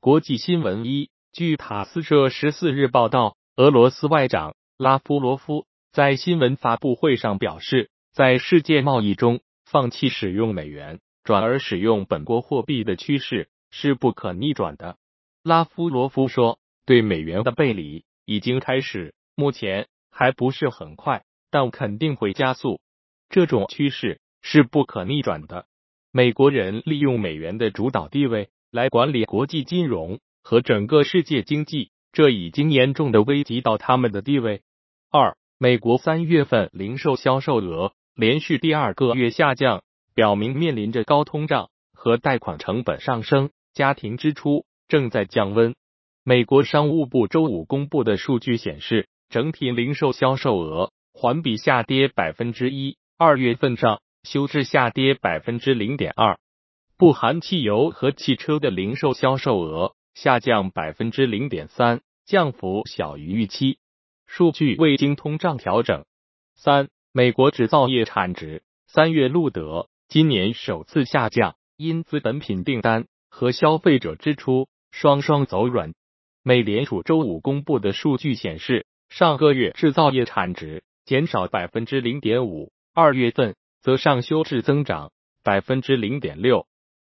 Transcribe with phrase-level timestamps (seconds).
[0.00, 14.96] 国际新闻一，据塔斯社十四日报道，俄罗斯外长拉夫罗夫在新闻发布会上表示，在世界贸易中，放弃使用美元，转而使用本国货币的趋势是不可逆转的。
[15.42, 22.80] 拉夫罗夫说，对美元的背离已经开始，目前还不是很快，但肯定会加速。
[23.28, 25.66] 这种趋势是不可逆转的。
[26.12, 28.48] 美国人利用美元的主导地位。
[28.70, 34.60] 来管理国际金融和整个世界经济，这已经严重的危及到他们的地位。
[35.10, 39.82] 二，美国三月份零售销售额连续第二个月下降，
[40.14, 45.74] 表明面临着高通胀和贷款成本上升，家庭支出正在降温。
[46.22, 56.38] 美国商务部周五公布的数据显示，整体零售销售额环比下跌百分之一，二月份上修至下跌百分之零点二。
[56.98, 63.78] 不含汽油和汽车的零售销售额下降百分之零点三，降幅小于预期。
[64.26, 66.04] 数据未经通胀调整。
[66.56, 75.94] 三、美国制造业产值三月录得今年首次下降，因资本品订单和消费者支出双双走软。
[76.42, 85.12] 美联储周五公布的数据显示，上个月制造业产值减少百分之零点五，二月份则上修至增长
[85.44, 86.66] 百分之零点六。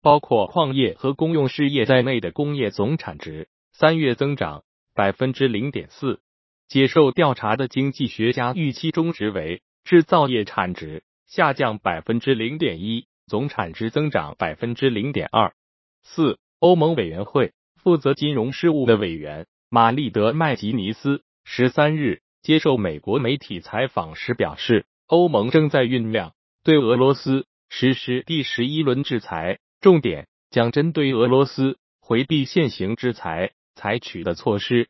[0.05, 6.19] 包括矿业和公用事业在内的工业总产值三月增长百分之零点四。
[6.67, 15.55] 接受调查的经济学家预期中值为制造业产值下降百分之零点一，总产值增长百分之零点二
[16.03, 16.37] 四。
[16.59, 29.57] 欧盟委员会负责金融事务的委员玛丽德麦吉尼斯十三日接受美国媒体采访时表示，欧盟正在酝酿对俄罗斯实施第十一轮制裁。
[29.85, 34.89] 重点将针对俄罗斯回避现行制裁采取的措施。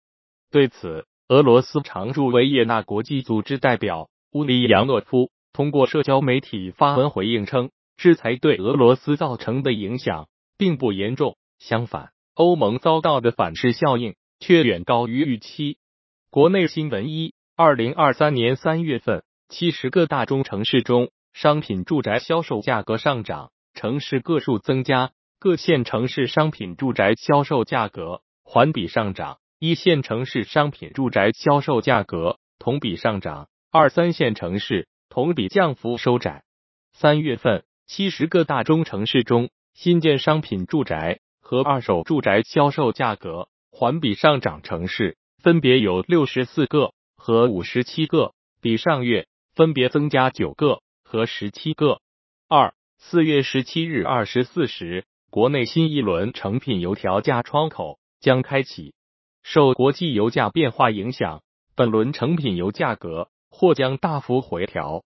[0.52, 15.78] 对此，俄罗斯常驻维也纳国际组织代表乌里扬诺夫通过社交媒体发文回应称，制裁对俄罗斯造成的影响并不严重，相反，欧盟遭到的反噬效应却远高于预期。
[16.30, 23.52] 国内新闻一：二零二三年三月份，七十个大中城市中，商品住宅销售价格上涨。
[23.86, 36.44] 城市个数增加，各线城市商品住宅销售价格环比上涨，一线城市商品住宅销售价格同比上涨，二三线城市同比降幅收窄。
[36.94, 52.02] 三月份，七十个大中城市中，新建商品住宅和二手住宅销售价格环比上涨城市分别有六十四个和五十七个，比上月分别增加九个和十七个。
[52.48, 52.75] 二
[53.08, 58.96] 四月十七日二十四时，国内新一轮成品油调价窗口将开启。
[59.44, 61.44] 受国际油价变化影响，
[61.76, 65.04] 本轮成品油价格或将大幅回调。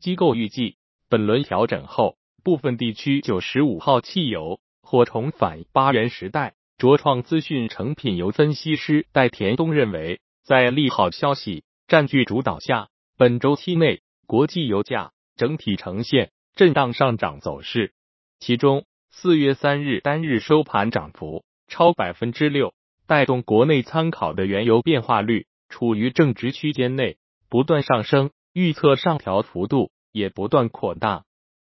[0.00, 0.78] 机构预计，
[1.10, 6.54] 本轮调整后，部分地区九十五号汽油或重返八元时代。
[6.78, 16.32] 卓创资讯成品油分析师戴田东认为，在利好消息占据主导下，本周期内国际油价整体呈现。
[16.54, 17.94] 震荡上涨走势，
[18.38, 22.74] 其中四月三日单日收盘涨幅超百分之六，
[23.06, 27.16] 带动国内参考的原油变化率处于正值区间内
[27.48, 31.24] 不断上升，预测上调幅度也不断扩大。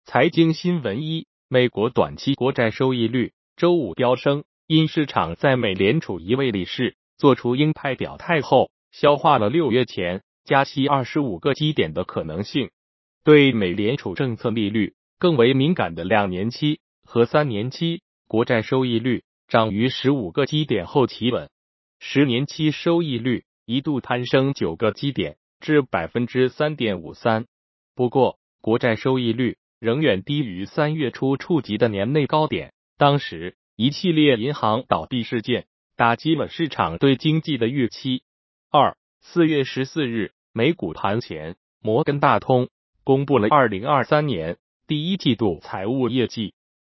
[0.04, 12.72] 财经新闻一：美国短期国债收益率周五飙升，因市场在美联储一位理事做出鹰派表态后，消化了六月前加息二十五个基点的可能性。
[13.24, 21.50] 对美联储政策利率更为敏感的两年期和三年期国债收益率涨于十五个基点后企稳，
[22.00, 27.46] 十年期收益率一度攀升九个基点至百分之三点五三。
[27.94, 32.74] 不过，国债收益率仍远低于三月初触及的年内高点。
[32.98, 38.24] 当时，一系列银行倒闭事件打击了市场对经济的预期。
[38.72, 42.70] 二四月十四日，美股盘前，摩根大通。
[43.04, 44.58] 公布了二零二三年
[44.88, 46.54] 第一季度财务业绩，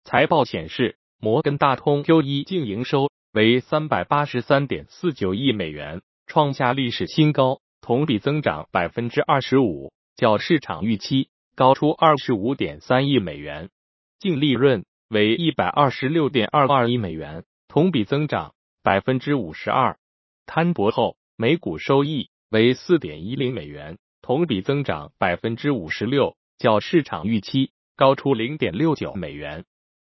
[0.04, 13.70] 财报显示，摩根大通 Q 一净营收为三百八十三点四九亿美元，创下历史新高，同比增长百分之二十五，较市场预期高出二十五点三亿美元，
[14.18, 19.98] 净利润为一百二十六点二二亿美元，同比增长百分之五十二，
[20.46, 23.98] 摊薄后每股收益为四点一零美元。
[24.22, 29.64] 同比增长百分之五十六，较市场预期高出零点六九美元。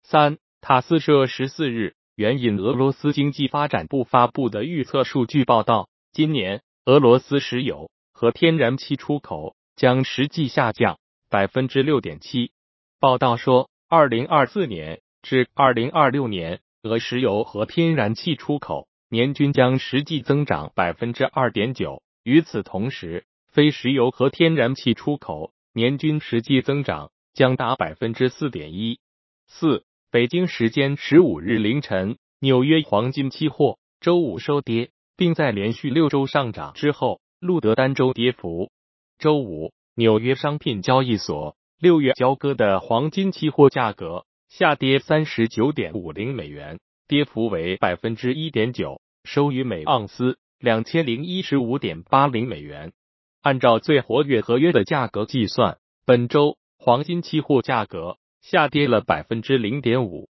[0.01, 10.97] 三，塔斯社十四日援引俄罗斯经济发展部发布的预测数据报道，今年俄罗斯石油和天然气出口将实际下降
[11.29, 12.51] 百分之六点七。
[12.99, 22.01] 报道说，二零二四年至二零二六年，俄石油和天然气出口年均将实际增长百分之二点九。
[22.23, 28.99] 与此同时，非石油和天然气出口年均实际增长将达百分之四点一
[29.47, 29.83] 四。
[30.11, 38.71] 北京时间十五日凌晨，纽约黄金期货周五收跌，并在连续六周上涨之后录得单周跌幅。
[39.19, 52.93] 周五，纽约商品交易所六月交割的黄金期货价格下跌三十九点五零美元，跌幅为百分之一点九，收于每盎司两千零一十五点八零美元。
[53.41, 58.17] 按照最活跃合约的价格计算，本周黄金期货价格。
[58.41, 60.29] 下跌了百分之零点五，